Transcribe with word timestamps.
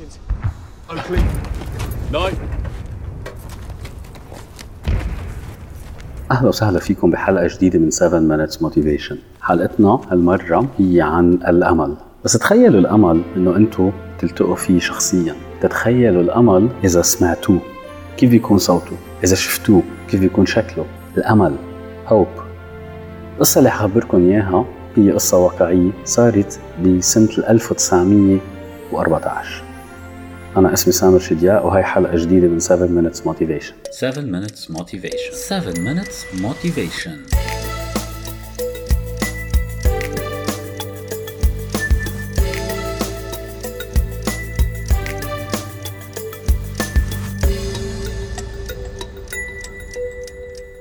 seconds. 0.00 0.18
Oakley. 0.90 1.22
Night. 2.12 2.38
أهلا 6.30 6.48
وسهلا 6.48 6.78
فيكم 6.78 7.10
بحلقة 7.10 7.46
جديدة 7.46 7.78
من 7.78 7.90
7 7.90 8.20
minutes 8.20 8.54
motivation. 8.60 9.14
حلقتنا 9.42 10.00
هالمرة 10.10 10.68
هي 10.78 11.00
عن 11.00 11.32
الأمل. 11.32 11.96
بس 12.24 12.32
تخيلوا 12.32 12.80
الأمل 12.80 13.22
إنه 13.36 13.56
أنتم 13.56 13.92
تلتقوا 14.18 14.56
فيه 14.56 14.78
شخصيا. 14.78 15.34
تتخيلوا 15.60 16.22
الأمل 16.22 16.68
إذا 16.84 17.02
سمعتوه. 17.02 17.60
كيف 18.16 18.30
بيكون 18.30 18.58
صوته؟ 18.58 18.96
إذا 19.24 19.34
شفتوه 19.34 19.82
كيف 20.08 20.20
بيكون 20.20 20.46
شكله؟ 20.46 20.86
الأمل 21.16 21.56
هوب 22.06 22.28
القصة 23.34 23.58
اللي 23.58 23.70
حخبركم 23.70 24.26
إياها 24.26 24.64
هي 24.96 25.12
قصة 25.12 25.38
واقعية 25.38 25.90
صارت 26.04 26.60
بسنة 26.84 27.48
1914 27.48 29.62
أنا 30.56 30.72
اسمي 30.72 30.92
سامر 30.92 31.18
شدياء 31.18 31.66
وهي 31.66 31.82
حلقة 31.82 32.16
جديدة 32.16 32.48
من 32.48 32.60
7 32.60 32.88
Minutes 32.88 33.18
Motivation 33.18 33.74
7 33.90 34.22
minutes 34.22 34.70
motivation. 34.70 35.32
7 35.32 35.74
minutes 35.74 36.24
motivation. 36.42 37.40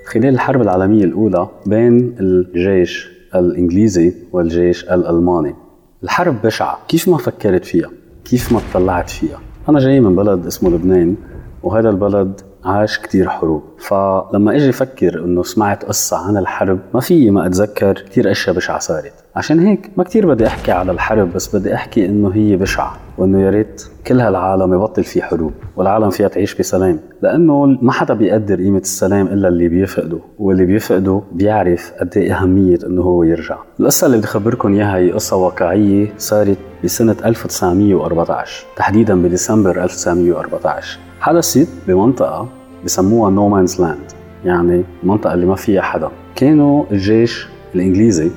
خلال 0.05 0.25
الحرب 0.25 0.61
العالمية 0.61 1.03
الأولى 1.03 1.47
بين 1.65 2.15
الجيش 2.19 3.09
الإنجليزي 3.35 4.13
والجيش 4.31 4.83
الألماني 4.83 5.55
الحرب 6.03 6.41
بشعة 6.41 6.79
كيف 6.87 7.07
ما 7.07 7.17
فكرت 7.17 7.65
فيها 7.65 7.89
كيف 8.25 8.51
ما 8.51 8.59
اطلعت 8.71 9.09
فيها 9.09 9.39
أنا 9.69 9.79
جاي 9.79 9.99
من 9.99 10.15
بلد 10.15 10.45
اسمه 10.45 10.69
لبنان 10.69 11.15
وهذا 11.63 11.89
البلد 11.89 12.41
عاش 12.65 12.99
كتير 12.99 13.29
حروب. 13.29 13.63
فلما 13.79 14.55
إجي 14.55 14.69
أفكر 14.69 15.23
إنه 15.25 15.43
سمعت 15.43 15.85
قصة 15.85 16.17
عن 16.17 16.37
الحرب 16.37 16.79
ما 16.93 16.99
في 16.99 17.31
ما 17.31 17.45
أتذكر 17.45 17.93
كتير 17.93 18.31
أشياء 18.31 18.55
بشعة 18.55 18.79
صارت. 18.79 19.13
عشان 19.35 19.59
هيك 19.59 19.91
ما 19.97 20.03
كتير 20.03 20.27
بدي 20.27 20.47
أحكي 20.47 20.71
على 20.71 20.91
الحرب 20.91 21.33
بس 21.33 21.55
بدي 21.55 21.75
أحكي 21.75 22.05
إنه 22.05 22.29
هي 22.33 22.55
بشعة 22.55 22.97
وإنه 23.17 23.41
يا 23.41 23.49
ريت 23.49 23.83
كل 24.07 24.19
هالعالم 24.19 24.73
يبطل 24.73 25.03
في 25.03 25.21
حروب 25.21 25.53
والعالم 25.75 26.09
فيها 26.09 26.27
تعيش 26.27 26.55
بسلام. 26.55 26.99
لأنه 27.21 27.65
ما 27.65 27.91
حدا 27.91 28.13
بيقدر 28.13 28.55
قيمة 28.55 28.77
السلام 28.77 29.27
إلا 29.27 29.47
اللي 29.47 29.67
بيفقده 29.67 30.19
واللي 30.39 30.65
بيفقده 30.65 31.21
بيعرف 31.31 31.93
قد 31.99 32.17
إيه 32.17 32.33
أهمية 32.33 32.79
إنه 32.87 33.01
هو 33.01 33.23
يرجع. 33.23 33.57
القصة 33.79 34.05
اللي 34.07 34.17
بدي 34.17 34.25
اخبركم 34.27 34.73
إياها 34.73 34.97
هي 34.97 35.11
قصة 35.11 35.35
واقعية 35.37 36.13
صارت 36.17 36.57
بسنة 36.83 37.15
1914 37.25 38.65
تحديدا 38.75 39.21
بديسمبر 39.21 39.83
1914 39.83 40.99
حدثت 41.19 41.67
بمنطقة 41.87 42.47
بسموها 42.85 43.31
no 43.31 43.49
man's 43.49 43.81
land 43.81 44.11
يعني 44.45 44.83
المنطقة 45.03 45.33
اللي 45.33 45.45
ما 45.45 45.55
فيها 45.55 45.81
حدا. 45.81 46.09
كانوا 46.35 46.85
الجيش 46.91 47.47
الإنجليزي 47.75 48.31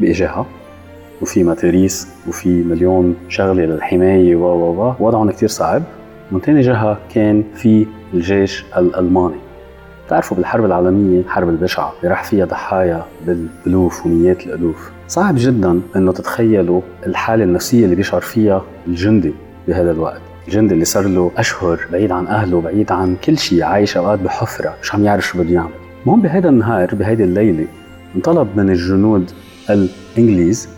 باتجاه 0.00 0.46
وفي 1.22 1.44
متاريس 1.44 2.08
وفي 2.28 2.48
مليون 2.48 3.16
شغلة 3.28 3.64
للحماية 3.64 4.36
و 4.36 4.44
و 4.44 4.94
وضعهم 5.00 5.30
كتير 5.30 5.48
صعب. 5.48 5.82
من 6.32 6.40
تاني 6.40 6.60
جهة 6.60 6.98
كان 7.14 7.44
في 7.54 7.86
الجيش 8.14 8.64
الألماني. 8.76 9.36
بتعرفوا 10.06 10.36
بالحرب 10.36 10.64
العالمية 10.64 11.22
حرب 11.28 11.48
البشعة 11.48 11.92
اللي 11.98 12.10
راح 12.10 12.24
فيها 12.24 12.44
ضحايا 12.44 13.04
بالألوف 13.26 14.06
ومئات 14.06 14.46
الألوف. 14.46 14.90
صعب 15.08 15.34
جدا 15.38 15.80
إنه 15.96 16.12
تتخيلوا 16.12 16.80
الحالة 17.06 17.44
النفسية 17.44 17.84
اللي 17.84 17.96
بيشعر 17.96 18.20
فيها 18.20 18.62
الجندي 18.86 19.34
بهذا 19.68 19.90
الوقت. 19.90 20.31
الجندي 20.48 20.74
اللي 20.74 20.84
صار 20.84 21.06
له 21.06 21.30
أشهر 21.36 21.80
بعيد 21.92 22.12
عن 22.12 22.26
أهله 22.26 22.60
بعيد 22.60 22.92
عن 22.92 23.16
كل 23.24 23.38
شيء 23.38 23.62
عايش 23.64 23.96
أوقات 23.96 24.18
بحفرة 24.18 24.74
مش 24.82 24.94
عم 24.94 25.04
يعرف 25.04 25.26
شو 25.26 25.38
بده 25.38 25.50
يعمل. 25.50 25.70
المهم 26.02 26.20
بهذا 26.22 26.48
النهار 26.48 26.94
بهيدي 26.94 27.24
الليلة 27.24 27.66
انطلب 28.16 28.48
من 28.56 28.70
الجنود 28.70 29.30
الإنجليز 29.70 30.68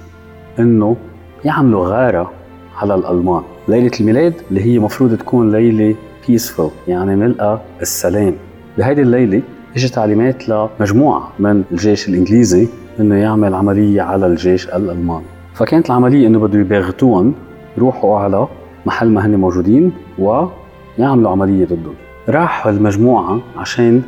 إنه 0.58 0.97
يعملوا 1.44 1.86
غارة 1.86 2.32
على 2.76 2.94
الألمان. 2.94 3.42
ليلة 3.69 3.91
الميلاد 4.00 4.34
اللي 4.50 4.64
هي 4.64 4.78
مفروض 4.78 5.16
تكون 5.16 5.53
ليلة 5.53 5.94
بيسفول 6.28 6.70
يعني 6.88 7.16
ملقى 7.16 7.60
السلام. 7.82 8.34
بهيدي 8.78 9.03
الليلة 9.03 9.42
إجت 9.76 9.94
تعليمات 9.94 10.48
لمجموعة 10.48 11.32
من 11.38 11.64
الجيش 11.72 12.08
الإنجليزي 12.08 12.69
إنه 13.00 13.14
يعمل 13.14 13.54
عملية 13.54 14.03
على 14.03 14.26
الجيش 14.26 14.69
الألماني. 14.69 15.24
فكانت 15.54 15.86
العملية 15.86 16.26
إنه 16.26 16.38
بده 16.38 16.58
يباغتوهم 16.58 17.34
يروحوا 17.76 18.19
على 18.19 18.48
محل 18.87 19.09
ما 19.09 19.27
هن 19.27 19.37
موجودين 19.37 19.93
ويعملوا 20.19 21.31
عملية 21.31 21.65
ضدهم 21.65 21.95
راح 22.28 22.67
المجموعة 22.67 23.41
عشان 23.56 24.03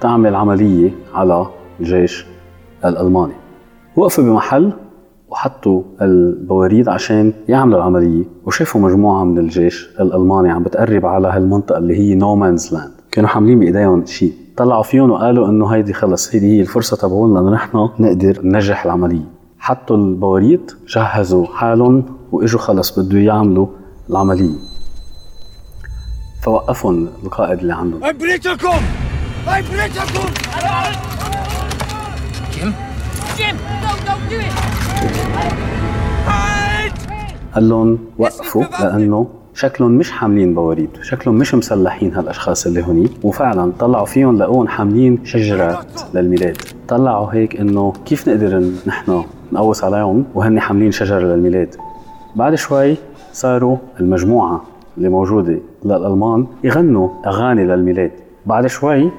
تعمل 0.00 0.34
عملية 0.34 0.90
على 1.14 1.46
الجيش 1.80 2.26
الألماني. 2.84 3.32
وقفوا 3.96 4.24
بمحل 4.24 4.72
وحطوا 5.28 5.82
البواريد 6.02 6.88
عشان 6.88 7.32
يعملوا 7.48 7.78
العملية 7.78 8.24
وشافوا 8.46 8.80
مجموعة 8.80 9.24
من 9.24 9.38
الجيش 9.38 9.88
الألماني 10.00 10.50
عم 10.50 10.62
بتقرب 10.62 11.06
على 11.06 11.28
هالمنطقة 11.28 11.78
اللي 11.78 11.98
هي 11.98 12.14
no 12.14 12.36
man's 12.36 12.74
land 12.74 12.90
كانوا 13.12 13.28
حاملين 13.28 13.60
بإيديهم 13.60 14.06
شيء 14.06 14.32
طلعوا 14.56 14.82
فيهم 14.82 15.10
وقالوا 15.10 15.48
إنه 15.48 15.66
هيدي 15.66 15.92
خلص 15.92 16.34
هيدي 16.34 16.56
هي 16.56 16.60
الفرصة 16.60 16.96
تبعولنا 16.96 17.40
إنه 17.40 17.50
نحن 17.50 17.88
نقدر 17.98 18.40
ننجح 18.44 18.84
العملية. 18.84 19.24
حطوا 19.58 19.96
البواريد 19.96 20.70
جهزوا 20.88 21.46
حالهم 21.46 22.02
وإجوا 22.32 22.60
خلص 22.60 22.98
بده 22.98 23.18
يعملوا 23.18 23.66
العملية 24.10 24.54
فوقفهم 26.42 27.08
القائد 27.24 27.58
اللي 27.58 27.74
عندهم 27.74 28.00
بريتكم! 28.00 28.80
I 29.46 29.62
بريتكم! 29.72 30.28
Jim? 32.54 32.72
Jim, 33.38 33.56
no, 33.82 33.90
don't 34.06 34.30
do 34.30 34.38
it! 34.40 34.54
قال 37.54 37.68
لهم 37.68 37.98
وقفوا 38.18 38.64
لأنه 38.80 39.28
شكلهم 39.54 39.92
مش 39.92 40.10
حاملين 40.10 40.54
بواريد 40.54 40.90
شكلهم 41.02 41.36
مش 41.36 41.54
مسلحين 41.54 42.14
هالأشخاص 42.14 42.66
اللي 42.66 42.82
هوني 42.82 43.08
وفعلا 43.22 43.72
طلعوا 43.78 44.06
فيهم 44.06 44.38
لقوهم 44.38 44.68
حاملين 44.68 45.24
شجرات 45.24 45.86
للميلاد 46.14 46.56
طلعوا 46.88 47.34
هيك 47.34 47.60
إنه 47.60 47.92
كيف 48.06 48.28
نقدر 48.28 48.70
نحن 48.86 49.24
نقوس 49.52 49.84
عليهم 49.84 50.24
وهن 50.34 50.60
حاملين 50.60 50.92
شجره 50.92 51.20
للميلاد 51.20 51.74
بعد 52.36 52.54
شوي 52.54 52.96
صاروا 53.32 53.76
المجموعة 54.00 54.62
اللي 54.98 55.08
موجودة 55.08 55.58
للألمان 55.84 56.46
يغنوا 56.64 57.08
أغاني 57.26 57.64
للميلاد. 57.64 58.10
بعد 58.46 58.66
شوي 58.66 59.10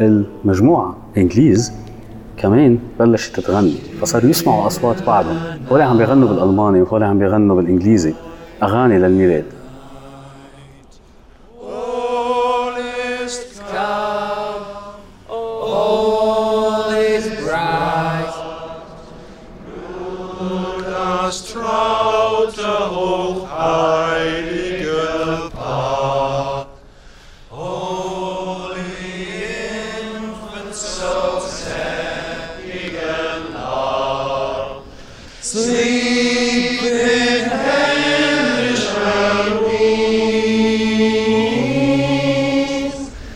المجموعة 0.00 0.96
انجليز 1.16 1.72
كمان 2.36 2.78
بلشت 2.98 3.40
تغني 3.40 3.74
فصاروا 4.00 4.30
يسمعوا 4.30 4.66
أصوات 4.66 5.06
بعضهم. 5.06 5.36
هول 5.72 5.80
عم 5.82 5.98
بيغنوا 5.98 6.28
بالألماني 6.28 6.82
وهول 6.82 7.02
عم 7.02 7.18
بيغنوا 7.18 7.56
بالإنجليزي 7.56 8.14
أغاني 8.62 8.98
للميلاد. 8.98 9.44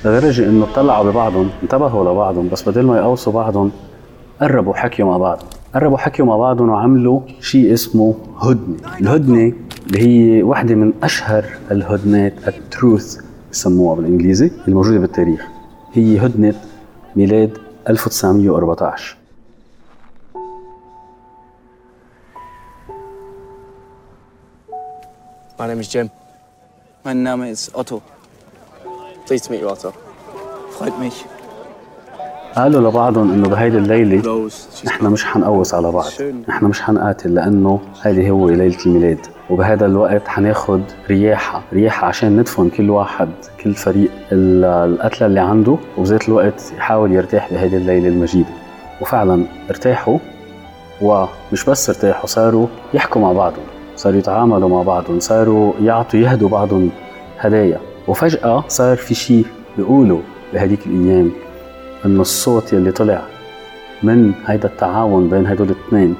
لدرجة 0.05 0.43
إنه 0.43 0.67
طلعوا 0.75 1.05
ببعضهم 1.11 1.50
انتبهوا 1.62 2.12
لبعضهم 2.12 2.49
بس 2.49 2.69
بدل 2.69 2.82
ما 2.82 2.99
يقوصوا 2.99 3.32
بعضهم 3.32 3.73
قربوا 4.40 4.75
حكيوا 4.75 5.11
مع 5.11 5.17
بعض. 5.17 5.54
قربوا 5.75 5.99
حكيوا 5.99 6.29
مع 6.29 6.37
بعضهم 6.37 6.69
وعملوا 6.69 7.21
شيء 7.41 7.73
اسمه 7.73 8.15
هدنة 8.38 8.97
الهدنة 9.00 9.53
اللي 9.87 9.99
هي 10.00 10.43
واحدة 10.43 10.75
من 10.75 10.93
أشهر 11.03 11.44
الهدنات 11.71 12.49
التروث 12.49 13.19
بسموها 13.53 13.97
بالإنجليزي 13.97 14.50
الموجودة 14.69 14.99
بالتاريخ 14.99 15.47
هي 15.93 16.26
هدنة 16.26 16.55
ميلاد 17.17 17.59
1914 17.88 19.17
My 25.56 25.69
name 25.69 25.81
is 25.81 25.88
Jim. 25.88 26.11
Mein 27.05 27.23
Name 27.23 27.44
ist 27.50 27.75
Otto. 27.76 28.03
Pleased 29.25 29.44
to 29.44 29.53
meet 29.53 29.61
you, 29.61 29.71
Otto. 29.71 29.93
Freut 30.76 30.99
mich. 30.99 31.25
قالوا 32.56 32.91
لبعضهم 32.91 33.33
إنه 33.33 33.49
بهيدي 33.49 33.79
الليلة 33.79 34.23
نحن 34.87 35.06
مش 35.06 35.25
حنقوس 35.25 35.75
على 35.75 35.91
بعض. 35.93 36.05
نحن 36.49 36.67
مش 36.67 36.83
حنقاتل 36.83 37.35
لأنه 37.35 37.81
هيدي 38.03 38.31
هو 38.31 38.49
ليلة 38.49 38.77
الميلاد. 38.87 39.19
وبهذا 39.51 39.87
الوقت 39.87 40.29
حناخد 40.29 40.81
رياحة 41.11 41.62
رياحة 41.73 42.06
عشان 42.06 42.37
ندفن 42.37 42.69
كل 42.71 42.91
واحد 42.91 43.29
كل 43.65 43.75
فريق 43.75 44.11
ال- 44.33 44.65
القتلى 44.65 45.27
اللي 45.27 45.41
عنده 45.41 45.77
وبذات 45.99 46.29
الوقت 46.29 46.73
يحاول 46.79 47.12
يرتاح 47.12 47.53
بهيدي 47.53 47.77
الليلة 47.77 48.09
المجيدة. 48.09 48.49
وفعلا 49.00 49.45
ارتاحوا 49.71 50.19
ومش 51.03 51.65
بس 51.69 51.89
ارتاحوا 51.91 52.27
صاروا 52.27 52.67
يحكوا 52.95 53.23
مع 53.23 53.33
بعضهم 53.33 53.65
صاروا 53.97 54.19
يتعاملوا 54.19 54.69
مع 54.69 54.83
بعضهم 54.83 55.21
صاروا 55.21 55.73
يعطوا 55.83 56.21
يهدوا 56.21 56.49
بعضهم 56.49 56.91
هدايا. 57.39 57.81
وفجأة 58.09 58.65
صار 58.69 58.97
في 58.97 59.15
شيء 59.15 59.45
بيقولوا 59.77 60.21
بهديك 60.53 60.87
الأيام. 60.87 61.31
إنه 62.05 62.21
الصوت 62.21 62.73
يلي 62.73 62.93
طلع 62.93 63.23
من 64.03 64.33
هيدا 64.47 64.69
التعاون 64.69 65.29
بين 65.29 65.47
هدول 65.47 65.71
الاثنين 65.71 66.15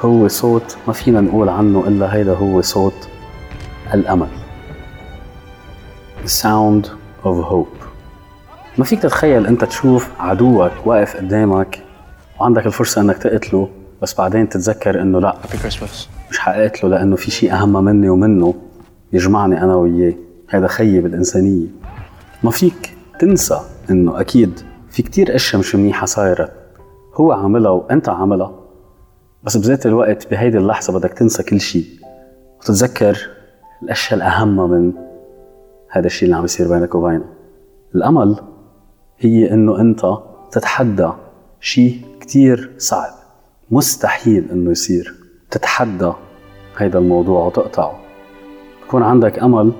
هو 0.00 0.28
صوت 0.28 0.76
ما 0.86 0.92
فينا 0.92 1.20
نقول 1.20 1.48
عنه 1.48 1.84
إلا 1.88 2.14
هيدا 2.14 2.34
هو 2.34 2.60
صوت 2.60 3.08
الأمل. 3.94 4.28
The 6.24 6.28
sound 6.28 6.86
of 7.24 7.44
hope. 7.50 7.86
ما 8.78 8.84
فيك 8.84 9.02
تتخيل 9.02 9.46
أنت 9.46 9.64
تشوف 9.64 10.08
عدوك 10.20 10.72
واقف 10.84 11.16
قدامك 11.16 11.82
وعندك 12.40 12.66
الفرصة 12.66 13.00
أنك 13.00 13.18
تقتله 13.18 13.68
بس 14.02 14.14
بعدين 14.14 14.48
تتذكر 14.48 15.02
أنه 15.02 15.20
لأ. 15.20 15.36
مش 16.30 16.38
حققتله 16.38 16.90
لأنه 16.90 17.16
في 17.16 17.30
شيء 17.30 17.52
أهم 17.52 17.84
مني 17.84 18.08
ومنه 18.08 18.54
يجمعني 19.12 19.62
أنا 19.62 19.76
وياه 19.76 20.14
هذا 20.48 20.66
خيي 20.66 21.00
بالإنسانية. 21.00 21.66
ما 22.42 22.50
فيك 22.50 22.94
تنسى 23.18 23.60
أنه 23.90 24.20
أكيد 24.20 24.60
في 24.90 25.02
كتير 25.02 25.34
أشياء 25.34 25.60
مش 25.60 25.74
منيحة 25.74 26.06
صايرت 26.06 26.52
هو 27.14 27.32
عاملها 27.32 27.70
وأنت 27.70 28.08
عاملها. 28.08 28.54
بس 29.42 29.56
بذات 29.56 29.86
الوقت 29.86 30.30
بهيدي 30.30 30.58
اللحظة 30.58 30.98
بدك 30.98 31.12
تنسى 31.12 31.42
كل 31.42 31.60
شيء 31.60 31.84
وتتذكر 32.58 33.28
الأشياء 33.82 34.14
الأهم 34.14 34.70
من 34.70 34.92
هذا 35.90 36.06
الشيء 36.06 36.24
اللي 36.24 36.36
عم 36.36 36.44
يصير 36.44 36.68
بينك 36.68 36.94
وبينه. 36.94 37.24
الأمل 37.94 38.36
هي 39.18 39.50
إنه 39.52 39.80
أنت 39.80 40.18
تتحدى 40.52 41.10
شيء 41.60 42.00
كتير 42.20 42.72
صعب. 42.78 43.12
مستحيل 43.70 44.50
إنه 44.50 44.70
يصير 44.70 45.14
تتحدى 45.50 46.12
هيدا 46.78 46.98
الموضوع 46.98 47.46
وتقطعه. 47.46 47.98
تكون 48.88 49.02
عندك 49.02 49.38
أمل 49.38 49.72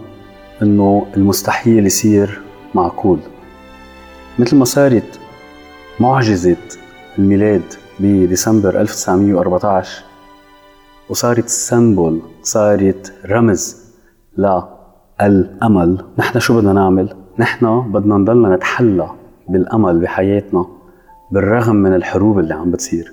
إنه 0.62 1.06
المستحيل 1.17 1.87
يصير 1.87 2.41
معقول. 2.75 3.19
مثل 4.38 4.56
ما 4.56 4.65
صارت 4.65 5.21
معجزة 6.00 6.56
الميلاد 7.19 7.62
بديسمبر 8.00 8.81
1914 8.81 10.05
وصارت 11.09 11.49
سمبل 11.49 12.21
صارت 12.43 13.12
رمز 13.27 13.77
للأمل. 14.38 16.05
نحن 16.19 16.38
شو 16.38 16.61
بدنا 16.61 16.73
نعمل؟ 16.73 17.17
نحن 17.38 17.93
بدنا 17.93 18.17
نضلنا 18.17 18.56
نتحلى 18.56 19.11
بالأمل 19.49 20.00
بحياتنا 20.00 20.67
بالرغم 21.31 21.77
من 21.77 21.94
الحروب 21.94 22.39
اللي 22.39 22.55
عم 22.55 22.71
بتصير. 22.71 23.12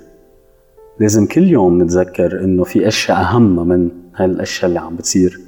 لازم 1.00 1.26
كل 1.26 1.42
يوم 1.42 1.82
نتذكر 1.82 2.44
إنه 2.44 2.64
في 2.64 2.88
أشياء 2.88 3.20
أهم 3.20 3.68
من 3.68 3.90
هاي 4.16 4.26
الاشياء 4.26 4.68
اللي 4.68 4.80
عم 4.80 4.96
بتصير 4.96 5.40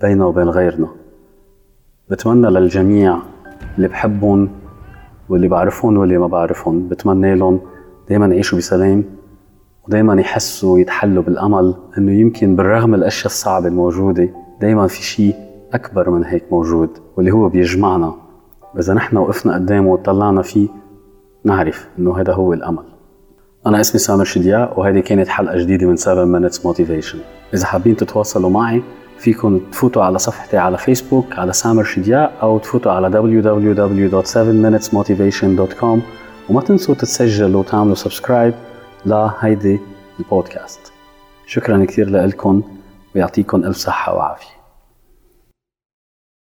بيننا 0.00 0.24
وبين 0.24 0.48
غيرنا. 0.48 0.88
بتمنى 2.10 2.50
للجميع 2.50 3.18
اللي 3.76 3.88
بحبهم 3.88 4.61
واللي 5.32 5.48
بعرفهم 5.48 5.96
واللي 5.96 6.18
ما 6.18 6.26
بعرفهم. 6.26 6.88
بتمنى 6.88 7.34
لهم 7.34 7.60
دايما 8.08 8.26
يعيشوا 8.26 8.58
بسلام 8.58 9.04
ودايما 9.88 10.20
يحسوا 10.20 10.74
ويتحلوا 10.74 11.22
بالأمل 11.22 11.74
إنه 11.98 12.12
يمكن 12.12 12.56
بالرغم 12.56 12.94
الأشياء 12.94 13.26
الصعبة 13.26 13.68
الموجودة 13.68 14.28
دايما 14.60 14.86
في 14.86 15.02
شيء 15.02 15.34
أكبر 15.72 16.10
من 16.10 16.24
هيك 16.24 16.44
موجود 16.52 16.90
واللي 17.16 17.30
هو 17.30 17.48
بيجمعنا. 17.48 18.14
واذا 18.74 18.94
نحن 18.94 19.16
وقفنا 19.16 19.54
قدامه 19.54 19.92
وطلعنا 19.92 20.42
فيه 20.42 20.68
نعرف 21.44 21.88
إنه 21.98 22.20
هذا 22.20 22.32
هو 22.32 22.52
الأمل. 22.52 22.84
أنا 23.66 23.80
اسمي 23.80 23.98
سامر 23.98 24.24
شدياء 24.24 24.80
وهذه 24.80 25.00
كانت 25.00 25.28
حلقة 25.28 25.58
جديدة 25.58 25.86
من 25.86 25.96
7 25.96 26.40
Minutes 26.40 26.56
Motivation. 26.56 27.16
إذا 27.54 27.66
حابين 27.66 27.96
تتواصلوا 27.96 28.50
معي 28.50 28.82
فيكم 29.22 29.60
تفوتوا 29.72 30.02
على 30.02 30.18
صفحتي 30.18 30.56
على 30.56 30.78
فيسبوك 30.78 31.38
على 31.38 31.52
سامر 31.52 31.84
شدياء 31.84 32.32
أو 32.42 32.58
تفوتوا 32.58 32.92
على 32.92 33.10
www.7minutesmotivation.com 33.10 35.98
وما 36.48 36.60
تنسوا 36.60 36.94
تتسجلوا 36.94 37.60
وتعملوا 37.60 37.94
سبسكرايب 37.94 38.54
لهيدي 39.06 39.80
البودكاست. 40.20 40.92
شكرا 41.46 41.84
كثير 41.84 42.10
لكم 42.10 42.62
ويعطيكم 43.14 43.64
ألف 43.64 43.76
صحة 43.76 44.14
وعافية. 44.14 44.61